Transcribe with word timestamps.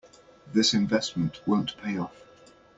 This 0.51 0.73
investment 0.73 1.41
won't 1.45 1.77
pay 1.77 1.99
off. 1.99 2.23